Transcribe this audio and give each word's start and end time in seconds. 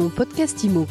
Mon 0.00 0.08
podcast 0.08 0.64
IMO. 0.64 0.86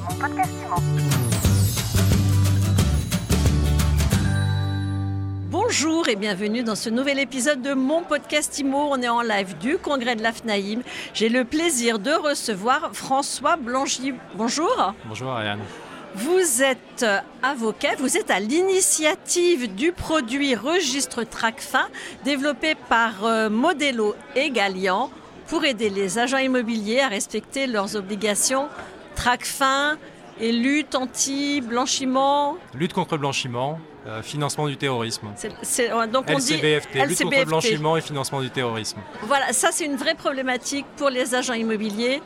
Bonjour 5.49 6.07
et 6.09 6.15
bienvenue 6.15 6.61
dans 6.61 6.75
ce 6.75 6.91
nouvel 6.91 7.17
épisode 7.17 7.63
de 7.63 7.73
mon 7.73 8.03
podcast 8.03 8.59
IMO. 8.59 8.77
On 8.91 9.01
est 9.01 9.09
en 9.09 9.23
live 9.23 9.57
du 9.57 9.79
congrès 9.79 10.15
de 10.15 10.21
l'AFNAïM. 10.21 10.83
J'ai 11.15 11.29
le 11.29 11.43
plaisir 11.43 11.97
de 11.97 12.11
recevoir 12.11 12.91
François 12.93 13.55
Blanchy. 13.55 14.13
Bonjour. 14.35 14.93
Bonjour 15.07 15.31
Ariane. 15.31 15.61
Vous 16.13 16.61
êtes 16.61 17.03
avocat, 17.41 17.95
vous 17.97 18.15
êtes 18.15 18.29
à 18.29 18.39
l'initiative 18.39 19.73
du 19.73 19.91
produit 19.91 20.53
registre 20.53 21.23
TRACFIN 21.23 21.87
développé 22.25 22.75
par 22.75 23.25
euh, 23.25 23.49
Modelo 23.49 24.13
et 24.35 24.51
Gallian 24.51 25.09
pour 25.47 25.65
aider 25.65 25.89
les 25.89 26.19
agents 26.19 26.37
immobiliers 26.37 26.99
à 26.99 27.07
respecter 27.07 27.65
leurs 27.65 27.95
obligations 27.95 28.67
TRACFIN 29.23 29.97
et 30.39 30.51
lutte 30.53 30.95
anti-blanchiment. 30.95 32.57
Lutte 32.73 32.93
contre 32.93 33.15
le 33.15 33.19
blanchiment, 33.19 33.79
euh, 34.07 34.21
financement 34.21 34.67
du 34.67 34.77
terrorisme. 34.77 35.27
C'est- 35.35 35.51
c'est- 35.61 35.91
ouais, 35.91 36.07
donc 36.07 36.25
on 36.29 36.37
dit 36.37 36.53
LCBFT, 36.53 37.05
lutte 37.05 37.21
contre 37.23 37.37
le 37.39 37.45
blanchiment 37.45 37.97
et 37.97 38.01
financement 38.01 38.39
du 38.41 38.49
terrorisme. 38.49 38.99
Voilà, 39.23 39.51
ça 39.51 39.69
c'est 39.73 39.83
une 39.85 39.97
vraie 39.97 40.15
problématique 40.15 40.85
pour 40.95 41.09
les 41.09 41.35
agents 41.35 41.53
immobiliers 41.53 42.21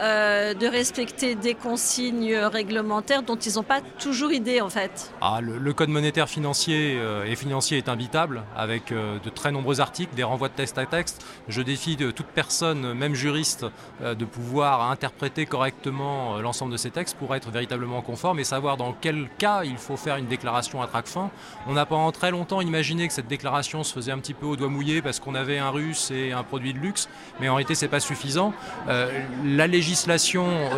euh, 0.00 0.54
de 0.54 0.66
respecter 0.68 1.34
des 1.34 1.54
consignes 1.54 2.36
réglementaires 2.36 3.24
dont 3.24 3.34
ils 3.34 3.54
n'ont 3.54 3.64
pas 3.64 3.80
toujours 3.98 4.30
idée 4.30 4.60
en 4.60 4.68
fait. 4.68 5.12
Ah, 5.20 5.40
le, 5.40 5.72
code 5.72 5.88
monétaire 5.88 6.28
financier 6.28 6.96
euh, 6.98 7.24
et 7.24 7.34
financier 7.34 7.78
est 7.78 7.88
imbitable 7.88 8.44
avec 8.56 8.92
euh, 8.92 9.18
de 9.18 9.28
très 9.28 9.50
nombreux 9.50 9.80
articles, 9.80 10.14
des 10.14 10.22
renvois 10.22 10.48
de 10.48 10.54
texte 10.54 10.78
à 10.78 10.86
texte. 10.86 11.24
Je 11.48 11.62
défie 11.62 11.96
de 11.96 12.12
toute 12.12 12.26
personne, 12.26 12.92
même 12.94 13.14
juriste, 13.14 13.66
de 14.00 14.24
pouvoir 14.24 14.90
interpréter 14.90 15.46
correctement 15.46 16.38
l'ensemble 16.38 16.72
de 16.72 16.76
ces 16.76 16.90
textes 16.90 17.16
pour 17.16 17.34
être 17.34 17.50
véritablement 17.50 18.00
conforme 18.00 18.38
et 18.38 18.44
savoir 18.44 18.76
dans 18.76 18.92
quel 18.92 19.28
cas 19.38 19.64
il 19.64 19.78
faut 19.78 19.96
faire 19.96 20.16
une 20.16 20.26
déclaration 20.26 20.80
à 20.80 20.86
TRACFIN. 20.86 21.30
On 21.66 21.72
n'a 21.72 21.86
pendant 21.86 22.12
très 22.12 22.30
longtemps 22.30 22.60
imaginé 22.60 23.08
que 23.08 23.14
cette 23.14 23.28
déclaration 23.28 23.82
se 23.82 23.92
faisait 23.92 24.12
un 24.12 24.18
petit 24.18 24.34
peu 24.34 24.46
au 24.46 24.56
doigt 24.56 24.68
mouillé 24.68 25.02
parce 25.02 25.18
qu'on 25.18 25.34
avait 25.34 25.58
un 25.58 25.70
russe 25.70 26.10
et 26.12 26.32
un 26.32 26.44
produit 26.44 26.72
de 26.72 26.78
luxe, 26.78 27.08
mais 27.40 27.48
en 27.48 27.54
réalité 27.56 27.74
c'est 27.74 27.88
pas 27.88 28.00
suffisant. 28.00 28.52
La 28.86 29.66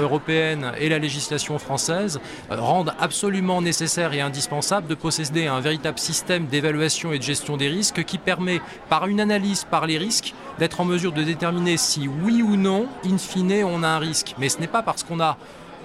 européenne 0.01 0.73
et 0.79 0.89
la 0.89 0.99
législation 0.99 1.59
française 1.59 2.21
euh, 2.51 2.57
rendent 2.61 2.95
absolument 3.01 3.63
nécessaire 3.63 4.13
et 4.13 4.21
indispensable 4.21 4.87
de 4.87 4.95
posséder 4.95 5.47
un 5.47 5.61
véritable 5.61 5.99
système 5.99 6.47
d'évaluation 6.47 7.13
et 7.13 7.19
de 7.19 7.23
gestion 7.23 7.57
des 7.57 7.69
risques 7.69 8.05
qui 8.05 8.19
permet, 8.19 8.61
par 8.89 9.07
une 9.07 9.21
analyse 9.21 9.65
par 9.71 9.87
les 9.87 9.99
risques, 9.99 10.35
d'être 10.59 10.81
en 10.81 10.85
mesure 10.85 11.13
de 11.13 11.23
déterminer 11.23 11.77
si 11.77 12.09
oui 12.09 12.43
ou 12.43 12.57
non, 12.57 12.87
in 13.05 13.19
fine, 13.19 13.65
on 13.65 13.83
a 13.83 13.89
un 13.89 13.99
risque. 13.99 14.35
Mais 14.39 14.49
ce 14.49 14.59
n'est 14.59 14.67
pas 14.67 14.83
parce 14.83 15.03
qu'on 15.03 15.21
a 15.21 15.37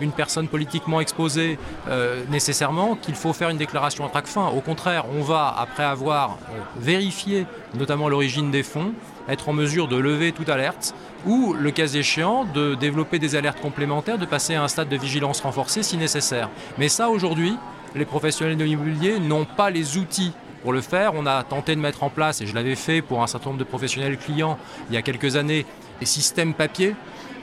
une 0.01 0.11
personne 0.11 0.47
politiquement 0.47 1.01
exposée 1.01 1.57
euh, 1.87 2.23
nécessairement 2.29 2.95
qu'il 2.95 3.15
faut 3.15 3.33
faire 3.33 3.49
une 3.49 3.57
déclaration 3.57 4.05
à 4.05 4.09
TRACFIN. 4.09 4.47
Au 4.47 4.61
contraire, 4.61 5.05
on 5.17 5.21
va, 5.21 5.53
après 5.57 5.83
avoir 5.83 6.31
euh, 6.31 6.59
vérifié 6.77 7.45
notamment 7.73 8.09
l'origine 8.09 8.51
des 8.51 8.63
fonds, 8.63 8.93
être 9.27 9.49
en 9.49 9.53
mesure 9.53 9.87
de 9.87 9.95
lever 9.95 10.31
toute 10.31 10.49
alerte 10.49 10.93
ou, 11.25 11.53
le 11.53 11.71
cas 11.71 11.87
échéant, 11.87 12.45
de 12.45 12.75
développer 12.75 13.19
des 13.19 13.35
alertes 13.35 13.59
complémentaires, 13.59 14.17
de 14.17 14.25
passer 14.25 14.55
à 14.55 14.63
un 14.63 14.67
stade 14.67 14.89
de 14.89 14.97
vigilance 14.97 15.41
renforcée 15.41 15.83
si 15.83 15.97
nécessaire. 15.97 16.49
Mais 16.77 16.89
ça, 16.89 17.09
aujourd'hui, 17.09 17.57
les 17.95 18.05
professionnels 18.05 18.57
de 18.57 18.63
l'immobilier 18.63 19.19
n'ont 19.19 19.45
pas 19.45 19.69
les 19.69 19.97
outils 19.97 20.33
pour 20.61 20.73
le 20.73 20.81
faire. 20.81 21.13
On 21.15 21.25
a 21.25 21.43
tenté 21.43 21.75
de 21.75 21.81
mettre 21.81 22.03
en 22.03 22.09
place, 22.09 22.41
et 22.41 22.45
je 22.45 22.53
l'avais 22.53 22.75
fait 22.75 23.01
pour 23.01 23.23
un 23.23 23.27
certain 23.27 23.49
nombre 23.49 23.59
de 23.59 23.63
professionnels 23.63 24.17
clients 24.17 24.57
il 24.89 24.95
y 24.95 24.97
a 24.97 25.01
quelques 25.01 25.35
années, 25.35 25.65
des 25.99 26.05
systèmes 26.05 26.53
papier 26.53 26.95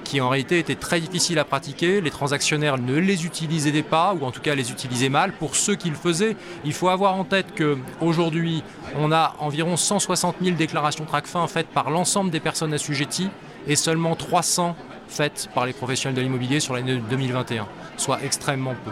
qui 0.04 0.20
en 0.20 0.28
réalité 0.28 0.58
étaient 0.58 0.74
très 0.74 1.00
difficiles 1.00 1.38
à 1.38 1.44
pratiquer. 1.44 2.00
Les 2.00 2.10
transactionnaires 2.10 2.78
ne 2.78 2.96
les 2.96 3.24
utilisaient 3.26 3.82
pas, 3.82 4.14
ou 4.18 4.24
en 4.24 4.30
tout 4.30 4.40
cas 4.40 4.54
les 4.54 4.70
utilisaient 4.70 5.08
mal. 5.08 5.32
Pour 5.32 5.56
ceux 5.56 5.74
qui 5.74 5.88
le 5.90 5.96
faisaient, 5.96 6.36
il 6.64 6.72
faut 6.72 6.88
avoir 6.88 7.14
en 7.14 7.24
tête 7.24 7.46
qu'aujourd'hui, 7.56 8.62
on 8.98 9.12
a 9.12 9.34
environ 9.38 9.76
160 9.76 10.36
000 10.42 10.56
déclarations 10.56 11.04
TRACFIN 11.04 11.46
faites 11.46 11.68
par 11.68 11.90
l'ensemble 11.90 12.30
des 12.30 12.40
personnes 12.40 12.74
assujetties 12.74 13.30
et 13.66 13.76
seulement 13.76 14.16
300 14.16 14.76
faites 15.08 15.48
par 15.54 15.66
les 15.66 15.72
professionnels 15.72 16.16
de 16.16 16.22
l'immobilier 16.22 16.58
sur 16.60 16.74
l'année 16.74 16.96
2021, 17.10 17.66
soit 17.96 18.22
extrêmement 18.24 18.74
peu. 18.84 18.90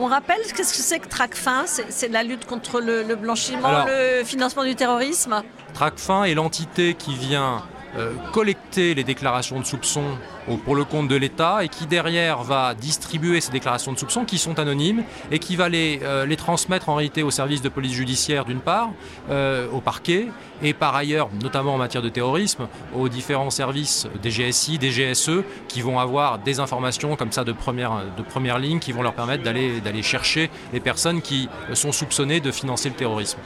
On 0.00 0.06
rappelle 0.06 0.38
qu'est-ce 0.56 0.72
que 0.72 0.78
c'est 0.82 1.00
que 1.00 1.08
TRACFIN 1.08 1.64
C'est 1.66 2.08
la 2.08 2.22
lutte 2.22 2.46
contre 2.46 2.80
le, 2.80 3.02
le 3.02 3.16
blanchiment, 3.16 3.66
Alors- 3.66 3.86
le 3.88 4.22
financement 4.24 4.64
du 4.64 4.74
terrorisme? 4.76 5.42
TRACFIN 5.74 6.24
est 6.24 6.34
l'entité 6.34 6.94
qui 6.94 7.14
vient 7.16 7.62
euh, 7.96 8.12
collecter 8.32 8.94
les 8.94 9.04
déclarations 9.04 9.58
de 9.58 9.64
soupçons 9.64 10.04
pour 10.64 10.76
le 10.76 10.84
compte 10.84 11.08
de 11.08 11.16
l'État 11.16 11.64
et 11.64 11.68
qui 11.68 11.86
derrière 11.86 12.42
va 12.42 12.74
distribuer 12.74 13.40
ces 13.40 13.50
déclarations 13.50 13.92
de 13.92 13.98
soupçons 13.98 14.24
qui 14.24 14.38
sont 14.38 14.58
anonymes 14.58 15.04
et 15.30 15.38
qui 15.38 15.56
va 15.56 15.68
les, 15.68 16.00
euh, 16.02 16.36
transmettre 16.36 16.88
en 16.88 16.94
réalité 16.94 17.22
au 17.22 17.30
service 17.30 17.62
de 17.62 17.68
police 17.68 17.92
judiciaire 17.92 18.44
d'une 18.44 18.60
part, 18.60 18.90
euh, 19.30 19.66
au 19.72 19.80
parquet 19.80 20.28
et 20.62 20.74
par 20.74 20.94
ailleurs, 20.96 21.30
notamment 21.42 21.74
en 21.74 21.78
matière 21.78 22.02
de 22.02 22.08
terrorisme, 22.08 22.68
aux 22.94 23.08
différents 23.08 23.50
services 23.50 24.06
des 24.22 24.30
GSI, 24.30 24.78
des 24.78 24.90
GSE 24.90 25.42
qui 25.66 25.80
vont 25.80 25.98
avoir 25.98 26.38
des 26.38 26.60
informations 26.60 27.16
comme 27.16 27.32
ça 27.32 27.44
de 27.44 27.52
première, 27.52 28.58
ligne 28.58 28.80
qui 28.80 28.92
vont 28.92 29.02
leur 29.02 29.14
permettre 29.14 29.44
d'aller 29.44 30.02
chercher 30.02 30.50
les 30.72 30.80
personnes 30.80 31.22
qui 31.22 31.48
sont 31.74 31.92
soupçonnées 31.92 32.40
de 32.40 32.50
financer 32.50 32.88
le 32.88 32.94
terrorisme. 32.94 33.38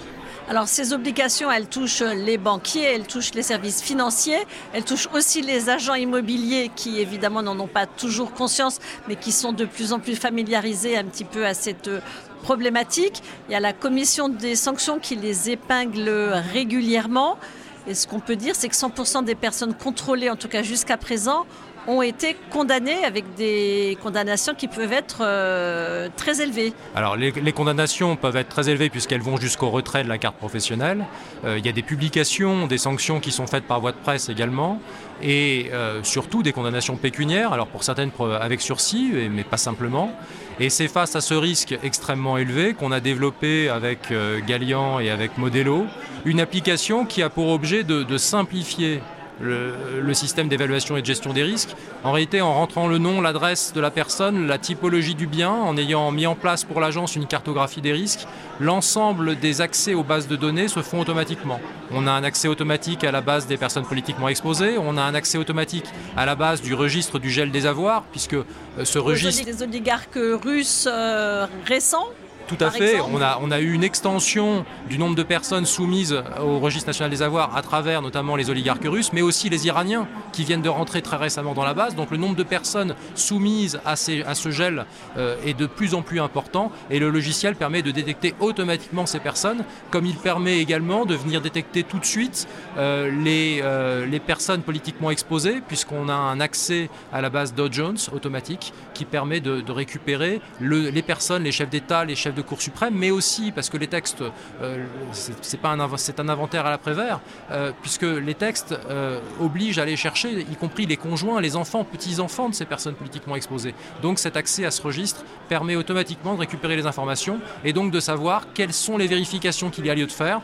Alors 0.48 0.68
ces 0.68 0.92
obligations, 0.92 1.50
elles 1.50 1.68
touchent 1.68 2.02
les 2.02 2.36
banquiers, 2.36 2.82
elles 2.82 3.06
touchent 3.06 3.34
les 3.34 3.42
services 3.42 3.80
financiers, 3.80 4.31
elles 4.72 4.84
touchent 4.84 5.08
aussi 5.14 5.42
les 5.42 5.70
agents 5.70 5.94
immobiliers 5.94 6.70
qui 6.74 7.00
évidemment 7.00 7.42
n'en 7.42 7.58
ont 7.58 7.66
pas 7.66 7.86
toujours 7.86 8.32
conscience, 8.32 8.80
mais 9.08 9.16
qui 9.16 9.32
sont 9.32 9.52
de 9.52 9.64
plus 9.64 9.92
en 9.92 9.98
plus 9.98 10.16
familiarisés 10.16 10.96
un 10.96 11.04
petit 11.04 11.24
peu 11.24 11.46
à 11.46 11.54
cette 11.54 11.88
euh, 11.88 12.00
problématique. 12.42 13.22
Il 13.48 13.52
y 13.52 13.54
a 13.54 13.60
la 13.60 13.72
commission 13.72 14.28
des 14.28 14.56
sanctions 14.56 14.98
qui 14.98 15.16
les 15.16 15.50
épingle 15.50 16.08
régulièrement. 16.52 17.38
Et 17.86 17.94
ce 17.94 18.06
qu'on 18.06 18.20
peut 18.20 18.36
dire, 18.36 18.54
c'est 18.54 18.68
que 18.68 18.74
100% 18.74 19.24
des 19.24 19.34
personnes 19.34 19.74
contrôlées, 19.74 20.30
en 20.30 20.36
tout 20.36 20.48
cas 20.48 20.62
jusqu'à 20.62 20.96
présent, 20.96 21.46
ont 21.86 22.02
été 22.02 22.36
condamnées 22.50 23.04
avec 23.04 23.34
des 23.34 23.98
condamnations 24.02 24.54
qui 24.54 24.68
peuvent 24.68 24.92
être 24.92 25.18
euh, 25.22 26.08
très 26.16 26.40
élevées. 26.40 26.72
Alors 26.94 27.16
les, 27.16 27.52
condamnations 27.52 28.16
peuvent 28.16 28.36
être 28.36 28.48
très 28.48 28.68
élevées 28.68 28.90
puisqu'elles 28.90 29.22
vont 29.22 29.36
jusqu'au 29.36 29.70
retrait 29.70 30.04
de 30.04 30.08
la 30.08 30.18
carte 30.18 30.36
professionnelle. 30.36 31.04
Euh, 31.44 31.58
il 31.58 31.66
y 31.66 31.68
a 31.68 31.72
des 31.72 31.82
publications, 31.82 32.66
des 32.66 32.78
sanctions 32.78 33.20
qui 33.20 33.32
sont 33.32 33.46
faites 33.46 33.64
par 33.64 33.80
voie 33.80 33.92
de 33.92 33.96
presse 33.96 34.28
également, 34.28 34.80
et 35.22 35.70
euh, 35.72 36.02
surtout 36.02 36.42
des 36.42 36.52
condamnations 36.52 36.96
pécuniaires, 36.96 37.52
alors 37.52 37.66
pour 37.66 37.82
certaines 37.84 38.10
avec 38.40 38.60
sursis, 38.60 39.12
mais 39.30 39.44
pas 39.44 39.56
simplement. 39.56 40.12
Et 40.60 40.70
c'est 40.70 40.88
face 40.88 41.16
à 41.16 41.20
ce 41.20 41.34
risque 41.34 41.76
extrêmement 41.82 42.38
élevé 42.38 42.74
qu'on 42.74 42.92
a 42.92 43.00
développé 43.00 43.68
avec 43.68 44.12
Gallian 44.46 45.00
et 45.00 45.10
avec 45.10 45.38
Modelo 45.38 45.86
une 46.24 46.40
application 46.40 47.04
qui 47.04 47.22
a 47.22 47.30
pour 47.30 47.48
objet 47.48 47.82
de 47.84 48.18
simplifier 48.18 49.00
le, 49.40 50.00
le 50.00 50.14
système 50.14 50.48
d'évaluation 50.48 50.96
et 50.96 51.00
de 51.00 51.06
gestion 51.06 51.32
des 51.32 51.42
risques. 51.42 51.74
En 52.04 52.12
réalité, 52.12 52.40
en 52.40 52.54
rentrant 52.54 52.86
le 52.88 52.98
nom, 52.98 53.20
l'adresse 53.20 53.72
de 53.74 53.80
la 53.80 53.90
personne, 53.90 54.46
la 54.46 54.58
typologie 54.58 55.14
du 55.14 55.26
bien, 55.26 55.50
en 55.50 55.76
ayant 55.76 56.10
mis 56.10 56.26
en 56.26 56.34
place 56.34 56.64
pour 56.64 56.80
l'agence 56.80 57.16
une 57.16 57.26
cartographie 57.26 57.80
des 57.80 57.92
risques, 57.92 58.26
l'ensemble 58.60 59.36
des 59.38 59.60
accès 59.60 59.94
aux 59.94 60.04
bases 60.04 60.28
de 60.28 60.36
données 60.36 60.68
se 60.68 60.80
font 60.80 61.00
automatiquement. 61.00 61.60
On 61.90 62.06
a 62.06 62.10
un 62.10 62.24
accès 62.24 62.48
automatique 62.48 63.04
à 63.04 63.12
la 63.12 63.20
base 63.20 63.46
des 63.46 63.56
personnes 63.56 63.84
politiquement 63.84 64.28
exposées, 64.28 64.76
on 64.78 64.96
a 64.96 65.02
un 65.02 65.14
accès 65.14 65.38
automatique 65.38 65.86
à 66.16 66.26
la 66.26 66.34
base 66.34 66.62
du 66.62 66.74
registre 66.74 67.18
du 67.18 67.30
gel 67.30 67.50
des 67.50 67.66
avoirs, 67.66 68.04
puisque 68.10 68.34
euh, 68.34 68.44
ce 68.84 68.98
registre... 68.98 69.44
Des 69.44 69.62
oligarques 69.62 70.18
russes 70.44 70.88
euh, 70.90 71.46
récents 71.66 72.08
Tout 72.56 72.64
à 72.64 72.68
par 72.68 72.74
fait. 72.76 73.00
On 73.00 73.20
a, 73.20 73.38
on 73.42 73.50
a 73.50 73.60
eu 73.60 73.72
une 73.72 73.84
extension 73.84 74.64
du 74.88 74.98
nombre 74.98 75.14
de 75.16 75.22
personnes 75.22 75.66
soumises 75.66 76.16
au 76.40 76.58
registre 76.58 76.88
national 76.88 77.10
des 77.10 77.22
avoirs 77.22 77.56
à 77.56 77.62
travers 77.62 78.02
notamment 78.02 78.36
les 78.36 78.50
oligarques 78.50 78.84
russes, 78.84 79.12
mais 79.12 79.22
aussi 79.22 79.48
les 79.48 79.66
Iraniens 79.66 80.06
qui 80.32 80.44
viennent 80.44 80.62
de 80.62 80.68
rentrer 80.68 81.02
très 81.02 81.16
récemment 81.16 81.54
dans 81.54 81.64
la 81.64 81.74
base. 81.74 81.94
Donc 81.94 82.10
le 82.10 82.16
nombre 82.16 82.36
de 82.36 82.42
personnes 82.42 82.94
soumises 83.14 83.80
à, 83.84 83.96
ces- 83.96 84.22
à 84.22 84.34
ce 84.34 84.50
gel 84.50 84.86
euh, 85.16 85.36
est 85.44 85.54
de 85.54 85.66
plus 85.66 85.94
en 85.94 86.02
plus 86.02 86.20
important 86.20 86.70
et 86.90 86.98
le 86.98 87.10
logiciel 87.10 87.54
permet 87.56 87.82
de 87.82 87.90
détecter 87.90 88.34
automatiquement 88.40 89.06
ces 89.06 89.20
personnes, 89.20 89.64
comme 89.90 90.06
il 90.06 90.16
permet 90.16 90.58
également 90.58 91.04
de 91.06 91.14
venir 91.14 91.40
détecter 91.40 91.82
tout 91.82 91.98
de 91.98 92.04
suite 92.04 92.46
euh, 92.76 93.10
les, 93.10 93.60
euh, 93.62 94.06
les 94.06 94.20
personnes 94.20 94.62
politiquement 94.62 95.10
exposées, 95.10 95.60
puisqu'on 95.66 96.08
a 96.08 96.14
un 96.14 96.40
accès 96.40 96.90
à 97.12 97.20
la 97.20 97.30
base 97.30 97.54
Dow 97.54 97.70
Jones 97.70 97.96
automatique 98.12 98.72
qui 98.94 99.04
permet 99.04 99.40
de, 99.40 99.60
de 99.60 99.72
récupérer 99.72 100.40
le- 100.60 100.90
les 100.90 101.02
personnes, 101.02 101.42
les 101.44 101.52
chefs 101.52 101.70
d'État, 101.70 102.04
les 102.04 102.14
chefs 102.14 102.34
de 102.34 102.41
Cour 102.42 102.60
suprême, 102.60 102.94
mais 102.94 103.10
aussi 103.10 103.52
parce 103.52 103.68
que 103.68 103.76
les 103.76 103.86
textes, 103.86 104.22
euh, 104.62 104.86
c'est 105.12 105.64
un, 105.64 105.80
un 105.80 106.28
inventaire 106.28 106.66
à 106.66 106.70
l'après-vert, 106.70 107.20
euh, 107.50 107.72
puisque 107.80 108.02
les 108.02 108.34
textes 108.34 108.74
euh, 108.90 109.20
obligent 109.40 109.78
à 109.78 109.82
aller 109.82 109.96
chercher, 109.96 110.40
y 110.40 110.56
compris 110.56 110.86
les 110.86 110.96
conjoints, 110.96 111.40
les 111.40 111.56
enfants, 111.56 111.84
petits-enfants 111.84 112.48
de 112.48 112.54
ces 112.54 112.64
personnes 112.64 112.94
politiquement 112.94 113.36
exposées. 113.36 113.74
Donc 114.02 114.18
cet 114.18 114.36
accès 114.36 114.64
à 114.64 114.70
ce 114.70 114.82
registre 114.82 115.24
permet 115.48 115.76
automatiquement 115.76 116.34
de 116.34 116.40
récupérer 116.40 116.76
les 116.76 116.86
informations 116.86 117.40
et 117.64 117.72
donc 117.72 117.90
de 117.90 118.00
savoir 118.00 118.52
quelles 118.54 118.72
sont 118.72 118.96
les 118.96 119.06
vérifications 119.06 119.70
qu'il 119.70 119.86
y 119.86 119.90
a 119.90 119.94
lieu 119.94 120.06
de 120.06 120.12
faire. 120.12 120.40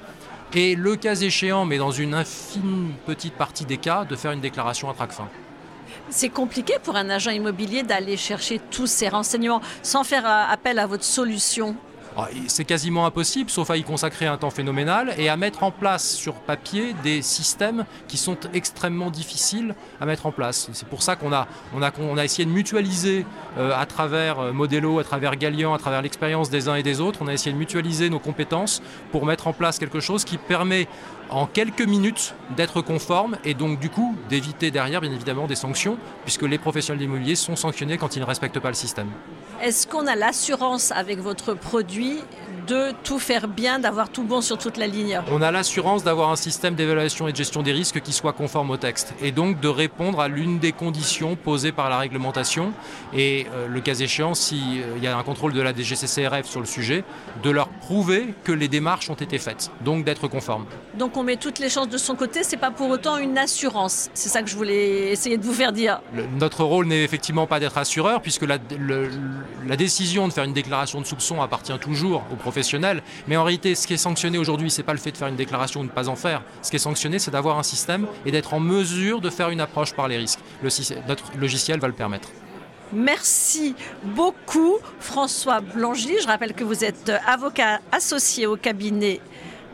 Et 0.55 0.75
le 0.75 0.97
cas 0.97 1.15
échéant, 1.15 1.67
mais 1.67 1.77
dans 1.77 1.91
une 1.91 2.15
infime 2.15 2.93
petite 3.05 3.35
partie 3.35 3.67
des 3.67 3.77
cas, 3.77 4.05
de 4.05 4.17
faire 4.17 4.33
une 4.33 4.41
déclaration 4.41 4.89
à 4.89 4.95
trac 4.95 5.13
fin. 5.13 5.29
C'est 6.11 6.31
compliqué 6.31 6.75
pour 6.83 6.97
un 6.97 7.11
agent 7.11 7.31
immobilier 7.31 7.83
d'aller 7.83 8.17
chercher 8.17 8.61
tous 8.71 8.87
ces 8.87 9.09
renseignements 9.09 9.61
sans 9.83 10.05
faire 10.05 10.27
euh, 10.27 10.53
appel 10.53 10.79
à 10.79 10.87
votre 10.87 11.05
solution 11.05 11.77
c'est 12.47 12.65
quasiment 12.65 13.07
impossible, 13.07 13.51
sauf 13.51 13.71
à 13.71 13.77
y 13.77 13.85
consacrer 13.85 14.27
un 14.27 14.37
temps 14.37 14.51
phénoménal 14.51 15.15
et 15.19 15.29
à 15.29 15.37
mettre 15.37 15.63
en 15.63 15.71
place 15.71 16.15
sur 16.15 16.35
papier 16.35 16.95
des 17.03 17.23
systèmes 17.23 17.85
qui 18.09 18.17
sont 18.17 18.37
extrêmement 18.55 19.11
difficiles 19.11 19.75
à 20.01 20.07
mettre 20.07 20.27
en 20.27 20.33
place. 20.33 20.69
C'est 20.73 20.89
pour 20.89 21.03
ça 21.03 21.17
qu'on 21.17 21.33
a, 21.33 21.47
essayé 22.25 22.45
de 22.45 22.51
mutualiser 22.51 23.25
euh, 23.59 23.73
à 23.77 23.87
travers 23.87 24.41
euh, 24.41 24.53
Modelo, 24.53 24.99
à 24.99 25.05
travers 25.05 25.37
Galian, 25.37 25.75
à 25.75 25.79
travers 25.79 26.03
l'expérience 26.03 26.51
des 26.51 26.69
uns 26.69 26.75
et 26.75 26.83
des 26.83 27.01
autres, 27.01 27.21
on 27.23 27.29
a 27.29 27.33
essayé 27.33 27.53
de 27.53 27.59
mutualiser 27.59 28.11
nos 28.11 28.19
compétences 28.19 28.83
pour 29.13 29.25
mettre 29.25 29.47
en 29.47 29.53
place 29.53 29.79
quelque 29.79 30.01
chose 30.01 30.25
qui 30.25 30.39
permet 30.39 30.89
en 31.31 31.47
quelques 31.47 31.83
minutes 31.83 32.35
d'être 32.57 32.81
conforme 32.81 33.37
et 33.45 33.55
donc 33.55 33.79
du 33.79 33.91
coup 33.91 34.17
d'éviter 34.29 34.71
derrière 34.71 35.01
bien 35.01 35.13
évidemment 35.13 35.47
des 35.47 35.57
sanctions 35.57 35.99
puisque 36.25 36.43
les 36.43 36.59
professionnels 36.59 37.01
d'immobilier 37.01 37.35
sont 37.35 37.57
sanctionnés 37.57 37.99
quand 37.99 38.17
ils 38.17 38.21
ne 38.21 38.25
respectent 38.25 38.61
pas 38.61 38.69
le 38.69 38.75
système. 38.75 39.09
Est-ce 39.61 39.89
qu'on 39.89 40.07
a 40.07 40.15
l'assurance 40.15 40.93
avec 40.93 41.19
votre 41.19 41.53
produit 41.53 42.21
de 42.69 42.93
tout 43.03 43.19
faire 43.19 43.49
bien, 43.49 43.79
d'avoir 43.79 44.11
tout 44.11 44.23
bon 44.23 44.43
sur 44.43 44.59
toute 44.59 44.77
la 44.77 44.87
ligne 44.87 45.21
On 45.33 45.41
a 45.41 45.51
l'assurance 45.51 46.05
d'avoir 46.05 46.31
un 46.31 46.37
système 46.37 46.75
d'évaluation 46.75 47.27
et 47.27 47.33
de 47.33 47.37
gestion 47.37 47.63
des 47.63 47.73
risques 47.73 48.01
qui 48.03 48.13
soit 48.13 48.35
conforme 48.35 48.71
au 48.71 48.77
texte 48.77 49.15
et 49.23 49.33
donc 49.33 49.59
de 49.61 49.69
répondre 49.69 50.21
à 50.21 50.29
l'une 50.29 50.59
des 50.59 50.73
conditions 50.73 51.35
posées 51.35 51.73
par 51.73 51.89
la 51.89 51.99
réglementation 51.99 52.73
et 53.15 53.47
euh, 53.55 53.67
le 53.69 53.81
cas 53.81 53.95
échéant, 53.95 54.35
s'il 54.35 54.83
euh, 54.83 54.99
y 55.03 55.07
a 55.07 55.17
un 55.17 55.23
contrôle 55.23 55.55
de 55.55 55.63
la 55.63 55.73
DGCCRF 55.73 56.47
sur 56.47 56.61
le 56.61 56.67
sujet, 56.67 57.05
de 57.43 57.51
leur 57.51 57.69
prouver 57.69 58.35
que 58.45 58.53
les 58.53 58.69
démarches 58.69 59.09
ont 59.09 59.15
été 59.15 59.39
faites, 59.39 59.71
donc 59.83 60.05
d'être 60.05 60.29
conforme. 60.29 60.67
Donc 60.99 61.17
on 61.17 61.23
met 61.23 61.37
toutes 61.37 61.61
les 61.61 61.71
chances 61.71 61.89
de 61.89 61.99
son 61.99 62.17
côté, 62.17 62.43
c'est 62.43 62.59
pas 62.59 62.71
pour 62.71 62.91
autant 62.91 63.17
une 63.17 63.39
assurance. 63.39 64.11
C'est 64.13 64.29
ça 64.29 64.43
que 64.43 64.51
je 64.51 64.57
voulais 64.57 65.11
essayer 65.11 65.39
de 65.39 65.45
vous 65.45 65.55
faire 65.55 65.73
dire. 65.73 66.03
notre 66.39 66.65
rôle 66.65 66.87
n'est 66.87 67.03
effectivement 67.03 67.47
pas 67.47 67.61
d'être 67.61 67.79
assureur 67.79 68.21
puisque 68.21 68.43
la, 68.43 68.59
la 69.67 69.77
décision 69.77 70.29
de 70.29 70.33
faire 70.35 70.45
une 70.45 70.53
déclaration 70.53 71.01
de 71.01 71.07
soupçon 71.07 71.41
appartient 71.41 71.79
toujours 71.79 72.25
aux 72.31 72.37
mais 73.27 73.37
en 73.37 73.45
réalité, 73.45 73.75
ce 73.75 73.87
qui 73.87 73.95
est 73.95 73.99
sanctionné 73.99 74.39
aujourd'hui, 74.39 74.71
ce 74.71 74.79
n'est 74.81 74.85
pas 74.85 74.93
le 74.93 74.99
fait 74.99 75.13
de 75.13 75.17
faire 75.17 75.29
une 75.29 75.37
déclaration 75.37 75.81
ou 75.81 75.83
de 75.85 75.89
ne 75.89 75.95
pas 75.95 76.09
en 76.09 76.17
faire. 76.17 76.43
Ce 76.63 76.71
qui 76.71 76.77
est 76.77 76.81
sanctionné, 76.81 77.19
c'est 77.19 77.31
d'avoir 77.31 77.59
un 77.59 77.63
système 77.63 78.07
et 78.27 78.31
d'être 78.31 78.55
en 78.55 78.61
mesure 78.61 79.21
de 79.21 79.31
faire 79.31 79.51
une 79.51 79.61
approche 79.61 79.95
par 79.95 80.09
les 80.09 80.17
risques. 80.17 80.41
Le, 80.63 80.69
notre 81.07 81.25
logiciel 81.37 81.81
va 81.81 81.89
le 81.89 81.95
permettre. 81.95 82.31
Merci 82.93 83.75
beaucoup 84.03 84.77
François 85.01 85.61
Blangy. 85.61 86.15
Je 86.23 86.27
rappelle 86.27 86.55
que 86.55 86.65
vous 86.65 86.85
êtes 86.85 87.13
avocat 87.27 87.81
associé 87.93 88.47
au 88.47 88.57
cabinet, 88.57 89.21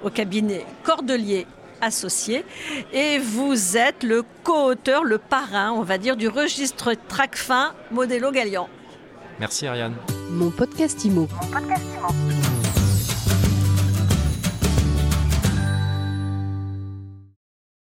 au 0.02 0.10
cabinet 0.10 0.66
Cordelier 0.82 1.46
associé 1.80 2.44
et 2.92 3.18
vous 3.18 3.76
êtes 3.76 4.02
le 4.02 4.24
co-auteur, 4.42 5.04
le 5.04 5.18
parrain, 5.18 5.72
on 5.72 5.82
va 5.82 5.98
dire, 5.98 6.16
du 6.16 6.28
registre 6.28 6.94
TRACFIN 7.08 7.74
Modelo 7.90 8.30
Galian. 8.30 8.68
Merci 9.38 9.66
Ariane. 9.66 9.94
Mon 10.30 10.50
podcast 10.50 11.04
Mon 11.04 11.26
podcast 11.26 11.84
Imo. 11.96 12.33